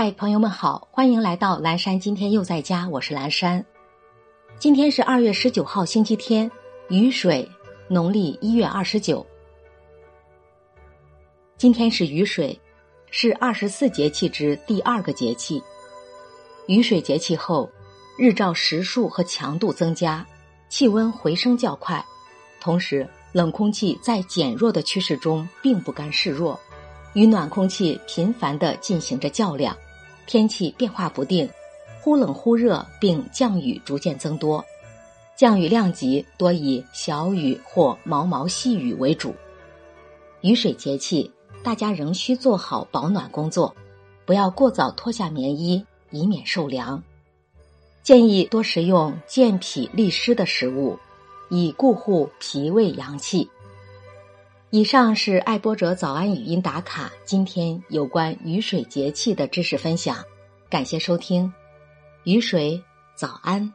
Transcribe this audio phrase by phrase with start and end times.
[0.00, 1.98] 嗨，朋友们好，欢迎来到蓝山。
[1.98, 3.66] 今天又在家，我是蓝山。
[4.56, 6.48] 今天是二月十九号，星期天，
[6.88, 7.50] 雨水，
[7.88, 9.26] 农历一月二十九。
[11.56, 12.56] 今天是雨水，
[13.10, 15.60] 是二十四节气之第二个节气。
[16.68, 17.68] 雨水节气后，
[18.16, 20.24] 日照时数和强度增加，
[20.68, 22.06] 气温回升较快，
[22.60, 26.56] 同时冷空气在减弱的趋势中，并不甘示弱。
[27.14, 29.76] 与暖空气频繁的进行着较量，
[30.28, 31.48] 天气变化不定，
[32.02, 34.62] 忽冷忽热，并降雨逐渐增多，
[35.34, 39.34] 降雨量级多以小雨或毛毛细雨为主。
[40.42, 41.32] 雨水节气，
[41.64, 43.74] 大家仍需做好保暖工作，
[44.26, 47.02] 不要过早脱下棉衣，以免受凉。
[48.02, 50.98] 建议多食用健脾利湿的食物，
[51.48, 53.48] 以固护脾胃阳气。
[54.70, 60.22] 以上是爱播者早安语音打卡，今天有关雨水节气的知识分享，
[60.68, 61.50] 感谢收听，
[62.24, 62.82] 雨水
[63.14, 63.72] 早安。